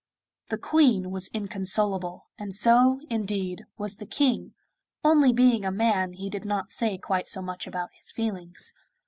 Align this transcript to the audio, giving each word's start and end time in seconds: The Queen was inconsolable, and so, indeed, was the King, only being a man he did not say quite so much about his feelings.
The 0.49 0.57
Queen 0.57 1.11
was 1.11 1.27
inconsolable, 1.31 2.25
and 2.39 2.55
so, 2.55 3.01
indeed, 3.11 3.65
was 3.77 3.97
the 3.97 4.07
King, 4.07 4.55
only 5.03 5.31
being 5.31 5.63
a 5.63 5.69
man 5.69 6.13
he 6.13 6.27
did 6.27 6.43
not 6.43 6.71
say 6.71 6.97
quite 6.97 7.27
so 7.27 7.39
much 7.43 7.67
about 7.67 7.91
his 7.93 8.11
feelings. 8.11 8.73